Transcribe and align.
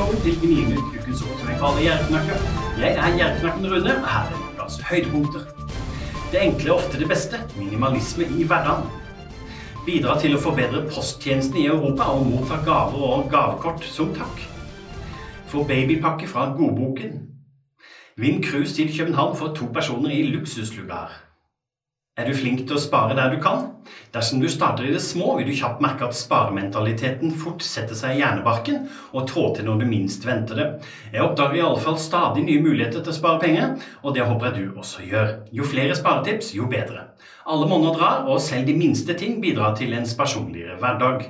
Velkommen 0.00 0.22
til 0.24 0.36
Gninytt 0.40 0.78
ukens 0.96 1.22
alle 1.60 1.80
gjerdeknakker. 1.84 2.44
Jeg 2.80 2.94
er 2.96 3.16
gjerdeknakken 3.18 3.66
Rune, 3.66 3.96
og 3.96 4.06
her 4.08 4.30
er 4.30 4.54
plass 4.56 4.78
høydepunkter. 4.88 5.42
Det 6.32 6.40
enkle 6.40 6.70
er 6.70 6.72
ofte 6.72 7.00
det 7.02 7.08
beste. 7.10 7.40
Minimalisme 7.58 8.24
i 8.24 8.46
hverdagen. 8.48 8.88
Bidra 9.84 10.14
til 10.22 10.38
å 10.38 10.40
forbedre 10.40 10.86
posttjenestene 10.88 11.60
i 11.60 11.66
Europa 11.68 12.08
og 12.14 12.24
motta 12.30 12.62
gaver 12.64 13.04
og 13.10 13.28
gavekort 13.28 13.84
som 13.84 14.14
takk. 14.16 14.40
Få 15.52 15.66
babypakke 15.68 16.32
fra 16.32 16.48
Godboken. 16.56 17.20
Vinn 18.16 18.40
cruise 18.40 18.72
til 18.80 18.88
København 18.96 19.36
for 19.36 19.52
to 19.52 19.68
personer 19.68 20.16
i 20.16 20.22
luksuslugar. 20.32 21.12
Er 22.20 22.26
du 22.28 22.34
flink 22.36 22.66
til 22.68 22.76
å 22.76 22.80
spare 22.82 23.14
der 23.16 23.30
du 23.32 23.38
kan? 23.40 23.62
Dersom 24.12 24.42
du 24.42 24.48
starter 24.52 24.84
i 24.84 24.90
det 24.92 25.00
små, 25.00 25.38
vil 25.38 25.46
du 25.48 25.54
kjapt 25.56 25.80
merke 25.80 26.04
at 26.04 26.16
sparementaliteten 26.18 27.32
fort 27.32 27.64
setter 27.64 27.96
seg 27.96 28.12
i 28.12 28.20
hjernebarken 28.20 28.82
og 29.14 29.24
trår 29.30 29.54
til 29.56 29.68
når 29.70 29.80
du 29.80 29.86
minst 29.88 30.26
venter 30.28 30.58
det. 30.60 30.66
Jeg 31.14 31.24
oppdager 31.24 31.56
i 31.56 31.62
alle 31.64 31.80
fall 31.80 31.96
stadig 32.02 32.44
nye 32.44 32.60
muligheter 32.60 33.00
til 33.00 33.14
å 33.14 33.16
spare 33.16 33.40
penger, 33.40 33.72
og 34.04 34.12
det 34.18 34.26
håper 34.28 34.50
jeg 34.50 34.58
du 34.58 34.82
også 34.82 35.06
gjør. 35.08 35.32
Jo 35.56 35.70
flere 35.70 35.96
sparetips, 35.96 36.52
jo 36.58 36.68
bedre. 36.68 37.06
Alle 37.48 37.70
monner 37.70 37.96
drar, 37.96 38.28
og 38.28 38.44
selv 38.44 38.68
de 38.68 38.76
minste 38.76 39.16
ting 39.16 39.40
bidrar 39.40 39.72
til 39.80 39.96
ens 39.96 40.12
personligere 40.18 40.76
hverdag. 40.82 41.24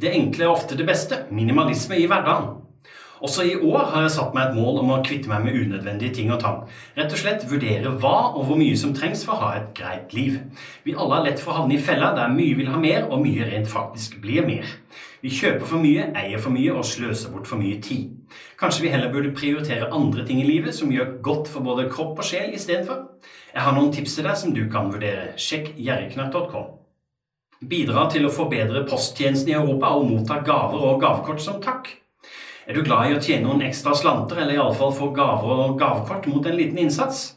Det 0.00 0.16
enkle 0.16 0.48
er 0.48 0.54
ofte 0.54 0.78
det 0.78 0.88
beste. 0.88 1.26
Minimalisme 1.36 2.00
i 2.00 2.08
hverdagen. 2.08 2.54
Også 3.20 3.44
i 3.44 3.56
år 3.56 3.90
har 3.92 4.04
jeg 4.06 4.12
satt 4.14 4.32
meg 4.36 4.48
et 4.48 4.56
mål 4.56 4.78
om 4.80 4.92
å 4.94 5.02
kvitte 5.04 5.28
meg 5.28 5.44
med 5.44 5.56
unødvendige 5.60 6.14
ting 6.16 6.30
og 6.32 6.40
tang. 6.40 6.62
Rett 6.96 7.12
og 7.12 7.20
slett 7.20 7.44
vurdere 7.50 7.92
hva 8.00 8.14
og 8.30 8.46
hvor 8.48 8.56
mye 8.56 8.78
som 8.80 8.94
trengs 8.96 9.26
for 9.26 9.36
å 9.36 9.42
ha 9.42 9.50
et 9.58 9.74
greit 9.76 10.14
liv. 10.16 10.38
Vi 10.86 10.96
alle 10.96 11.18
har 11.18 11.26
lett 11.28 11.42
for 11.42 11.52
å 11.52 11.58
havne 11.60 11.76
i 11.76 11.82
fella 11.84 12.14
der 12.16 12.32
mye 12.32 12.56
vil 12.56 12.72
ha 12.72 12.80
mer, 12.80 13.10
og 13.10 13.20
mye 13.20 13.50
rent 13.50 13.68
faktisk 13.68 14.16
blir 14.24 14.48
mer. 14.48 14.64
Vi 15.20 15.34
kjøper 15.36 15.68
for 15.68 15.84
mye, 15.84 16.08
eier 16.16 16.40
for 16.40 16.54
mye 16.54 16.72
og 16.72 16.88
sløser 16.88 17.34
bort 17.34 17.50
for 17.50 17.60
mye 17.60 17.76
tid. 17.84 18.16
Kanskje 18.60 18.86
vi 18.86 18.94
heller 18.94 19.12
burde 19.12 19.36
prioritere 19.36 19.92
andre 19.92 20.24
ting 20.24 20.40
i 20.40 20.48
livet 20.48 20.76
som 20.76 20.92
gjør 20.92 21.18
godt 21.20 21.52
for 21.52 21.66
både 21.66 21.90
kropp 21.92 22.22
og 22.22 22.24
sjel 22.24 22.56
istedenfor? 22.56 23.04
Jeg 23.52 23.66
har 23.66 23.76
noen 23.76 23.92
tips 23.92 24.16
til 24.16 24.30
deg 24.30 24.40
som 24.40 24.56
du 24.56 24.64
kan 24.72 24.88
vurdere. 24.92 25.34
Sjekk 25.36 25.74
gjerrigknapp.com. 25.76 26.76
Bidra 27.68 28.06
til 28.08 28.24
å 28.24 28.32
forbedre 28.32 28.86
posttjenesten 28.88 29.52
i 29.52 29.58
Europa 29.58 29.92
og 29.92 30.08
motta 30.08 30.40
gaver 30.46 30.86
og 30.88 31.02
gavekort 31.02 31.44
som 31.44 31.60
takk. 31.60 31.99
Er 32.70 32.76
du 32.76 32.84
glad 32.86 33.08
i 33.10 33.14
å 33.16 33.18
tjene 33.18 33.48
noen 33.48 33.64
ekstra 33.66 33.96
slanter, 33.98 34.38
eller 34.38 34.54
iallfall 34.54 34.92
få 34.94 35.08
gaver 35.10 35.62
og 35.64 35.72
gavekort 35.80 36.28
mot 36.30 36.44
en 36.46 36.54
liten 36.54 36.78
innsats? 36.78 37.32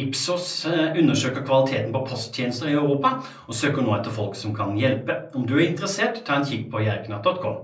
Ipsos 0.00 0.46
eh, 0.64 0.94
undersøker 0.96 1.42
kvaliteten 1.44 1.90
på 1.92 2.00
posttjenester 2.08 2.70
i 2.70 2.76
Europa, 2.78 3.10
og 3.44 3.58
søker 3.58 3.84
nå 3.84 3.92
etter 3.98 4.14
folk 4.14 4.38
som 4.40 4.54
kan 4.56 4.72
hjelpe. 4.80 5.26
Om 5.36 5.42
du 5.44 5.58
er 5.58 5.66
interessert, 5.66 6.22
ta 6.24 6.38
en 6.38 6.46
kikk 6.48 6.70
på 6.72 6.80
jerknatt.com. 6.86 7.58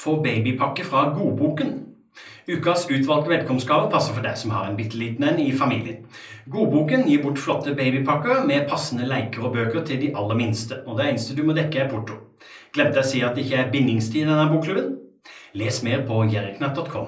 Få 0.00 0.16
babypakke 0.24 0.82
fra 0.88 1.04
Godboken. 1.14 1.70
Ukas 2.50 2.88
utvalgte 2.90 3.30
velkomstgave 3.30 3.86
passer 3.92 4.16
for 4.16 4.26
deg 4.26 4.34
som 4.40 4.50
har 4.56 4.66
en 4.66 4.78
bitte 4.80 4.98
liten 4.98 5.28
en 5.28 5.38
i 5.38 5.52
familien. 5.54 6.08
Godboken 6.50 7.06
gir 7.06 7.22
bort 7.22 7.38
flotte 7.38 7.76
babypakker 7.78 8.42
med 8.50 8.66
passende 8.72 9.06
leker 9.06 9.46
og 9.46 9.54
bøker 9.54 9.86
til 9.86 10.02
de 10.02 10.10
aller 10.18 10.42
minste, 10.42 10.80
og 10.90 10.98
det 10.98 11.06
eneste 11.12 11.38
du 11.38 11.44
må 11.46 11.54
dekke, 11.54 11.84
er 11.84 11.94
porto. 11.94 12.18
Glemte 12.74 12.98
jeg 12.98 13.06
å 13.06 13.12
si 13.12 13.22
at 13.28 13.38
det 13.38 13.46
ikke 13.46 13.62
er 13.62 13.70
bindingstid 13.70 14.24
i 14.24 14.26
denne 14.26 14.50
bokklubben? 14.50 14.90
Les 15.54 15.82
mer 15.82 16.06
på 16.06 16.24
jerknatt.com. 16.30 17.06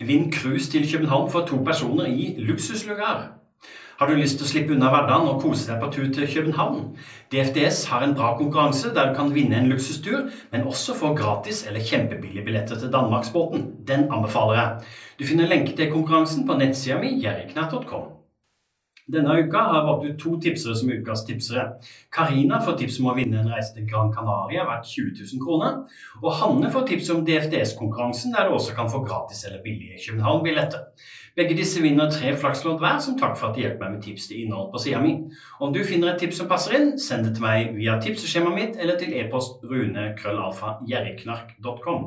Vinn 0.00 0.32
cruise 0.32 0.70
til 0.70 0.92
København 0.92 1.30
for 1.30 1.46
to 1.46 1.56
personer 1.64 2.04
i 2.06 2.34
luksuslugar. 2.38 3.36
Har 4.00 4.06
du 4.06 4.14
lyst 4.16 4.40
til 4.40 4.46
å 4.46 4.50
slippe 4.50 4.74
unna 4.74 4.88
hverdagen 4.90 5.28
og 5.28 5.42
kose 5.42 5.68
deg 5.68 5.78
på 5.82 5.90
tur 5.94 6.08
til 6.10 6.26
København? 6.34 6.96
DFDS 7.30 7.84
har 7.92 8.02
en 8.02 8.14
bra 8.18 8.32
konkurranse 8.38 8.90
der 8.96 9.12
du 9.12 9.14
kan 9.18 9.34
vinne 9.34 9.60
en 9.60 9.68
luksustur, 9.70 10.30
men 10.50 10.66
også 10.66 10.96
få 10.98 11.12
gratis 11.14 11.66
eller 11.68 11.84
kjempebillige 11.84 12.44
billetter 12.44 12.80
til 12.80 12.92
Danmarksbåten. 12.92 13.68
Den 13.86 14.08
anbefaler 14.10 14.56
jeg. 14.58 14.88
Du 15.20 15.26
finner 15.28 15.46
lenke 15.46 15.76
til 15.76 15.92
konkurransen 15.92 16.48
på 16.48 16.56
nettsida 16.58 16.98
mi 16.98 17.12
jerknatt.com. 17.22 18.19
Denne 19.10 19.34
uka 19.42 19.58
har 19.66 19.74
jeg 19.76 19.86
valgt 19.88 20.06
ut 20.06 20.18
to 20.22 20.30
tipsere 20.44 20.74
som 20.78 20.90
ukas 20.90 21.24
tipsere. 21.26 21.64
Karina 22.14 22.56
får 22.62 22.74
tips 22.80 22.96
om 23.00 23.08
å 23.10 23.16
vinne 23.16 23.36
en 23.40 23.50
reise 23.50 23.72
til 23.74 23.88
Gran 23.90 24.10
Canaria 24.14 24.62
verdt 24.68 24.86
20 24.92 25.10
000 25.22 25.42
kroner. 25.44 25.72
Og 26.22 26.36
Hanne 26.38 26.68
får 26.70 26.82
tips 26.90 27.06
om 27.14 27.24
DFDS-konkurransen, 27.26 28.34
der 28.36 28.42
du 28.46 28.50
også 28.58 28.72
kan 28.76 28.92
få 28.92 28.98
gratis 29.06 29.40
eller 29.48 29.60
billige 29.64 30.02
København-billetter. 30.06 30.80
Begge 31.36 31.58
disse 31.58 31.82
vinner 31.82 32.10
tre 32.10 32.36
flakslodd 32.36 32.78
hver, 32.82 32.98
som 33.02 33.18
takk 33.18 33.36
for 33.38 33.46
at 33.50 33.56
de 33.56 33.62
hjelper 33.64 33.84
meg 33.86 33.94
med 33.96 34.04
tips 34.06 34.24
til 34.30 34.40
innhold 34.44 34.68
på 34.72 34.78
sida 34.82 35.00
mi. 35.02 35.12
Om 35.62 35.70
du 35.74 35.80
finner 35.86 36.08
et 36.12 36.20
tips 36.22 36.36
som 36.42 36.50
passer 36.50 36.72
inn, 36.78 36.88
send 36.98 37.20
det 37.26 37.32
til 37.36 37.46
meg 37.46 37.60
via 37.78 37.94
tipseskjemaet 38.02 38.58
mitt 38.58 38.74
eller 38.78 38.96
til 39.00 39.10
e-post 39.18 39.52
rune.krøllalfa.gjerrigknark.com. 39.66 42.02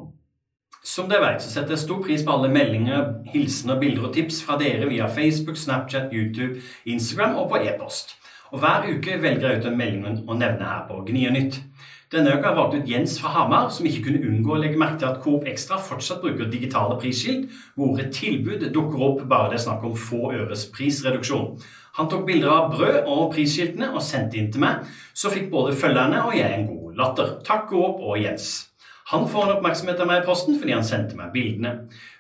Som 0.84 1.08
dere 1.08 1.24
vet, 1.24 1.40
så 1.40 1.48
setter 1.48 1.78
jeg 1.78 1.80
stor 1.86 2.02
pris 2.04 2.24
på 2.28 2.34
alle 2.34 2.50
meldinger, 2.52 3.14
hilsener, 3.32 3.78
bilder 3.80 4.10
og 4.10 4.18
tips 4.18 4.42
fra 4.44 4.58
dere 4.60 4.90
via 4.90 5.08
Facebook, 5.08 5.56
Snapchat, 5.56 6.12
YouTube, 6.12 6.60
Instagram 6.84 7.38
og 7.40 7.54
på 7.54 7.62
e-post. 7.64 8.18
Og 8.52 8.60
Hver 8.60 8.90
uke 8.92 9.16
velger 9.22 9.48
jeg 9.48 9.62
ut 9.62 9.68
en 9.70 9.78
melding 9.80 10.18
å 10.28 10.36
nevne 10.36 10.68
her 10.68 10.84
på 10.90 11.00
Gnionytt. 11.08 11.62
Denne 12.12 12.36
uka 12.36 12.50
har 12.50 12.52
jeg 12.52 12.58
valgt 12.58 12.76
ut 12.76 12.92
Jens 12.92 13.16
fra 13.22 13.32
Hamar, 13.32 13.70
som 13.72 13.88
ikke 13.88 14.04
kunne 14.10 14.28
unngå 14.28 14.52
å 14.54 14.60
legge 14.60 14.82
merke 14.82 15.00
til 15.02 15.08
at 15.08 15.24
Coop 15.24 15.48
Extra 15.50 15.80
fortsatt 15.82 16.20
bruker 16.22 16.52
digitale 16.52 17.00
prisskilt, 17.02 17.48
hvor 17.80 18.04
et 18.04 18.12
tilbud 18.14 18.68
dukker 18.76 19.08
opp 19.08 19.24
bare 19.32 19.54
det 19.54 19.62
er 19.62 19.64
snakk 19.70 19.88
om 19.88 19.96
få 19.98 20.34
øres 20.36 20.68
prisreduksjon. 20.76 21.56
Han 21.98 22.12
tok 22.12 22.28
bilder 22.28 22.52
av 22.52 22.70
brød 22.76 23.00
og 23.08 23.24
prisskiltene 23.34 23.94
og 23.96 24.04
sendte 24.04 24.38
inn 24.38 24.52
til 24.52 24.68
meg, 24.68 24.84
så 25.16 25.32
fikk 25.32 25.48
både 25.54 25.74
følgerne 25.80 26.28
og 26.28 26.36
jeg 26.38 26.60
en 26.60 26.70
god 26.70 27.02
latter. 27.02 27.34
Takk 27.48 27.70
Coop 27.72 28.04
og 28.04 28.20
Jens. 28.20 28.73
Han 29.12 29.28
får 29.30 29.44
en 29.44 29.58
oppmerksomhet 29.58 30.00
av 30.00 30.08
meg 30.08 30.22
i 30.22 30.28
posten 30.28 30.56
fordi 30.60 30.76
han 30.76 30.86
sendte 30.88 31.18
meg 31.20 31.34
bildene. 31.36 31.74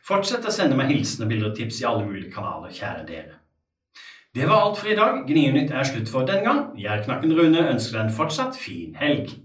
Fortsett 0.04 0.46
å 0.48 0.52
sende 0.52 0.76
meg 0.80 0.92
hilsener, 0.92 1.30
bilder 1.30 1.52
og 1.52 1.58
tips 1.58 1.80
i 1.82 1.88
alle 1.88 2.04
mulige 2.08 2.34
kanaler, 2.34 2.74
kjære 2.76 3.08
dere. 3.08 3.40
Det 4.34 4.48
var 4.50 4.66
alt 4.66 4.80
for 4.82 4.90
i 4.90 4.98
dag. 4.98 5.22
Gnienytt 5.28 5.72
er 5.72 5.86
slutt 5.86 6.10
for 6.10 6.26
den 6.26 6.44
gang. 6.44 6.64
Jeg, 6.80 7.04
Knakken 7.06 7.36
Rune, 7.38 7.68
ønsker 7.70 8.00
deg 8.00 8.08
en 8.08 8.16
fortsatt 8.18 8.58
fin 8.58 8.96
helg. 8.98 9.36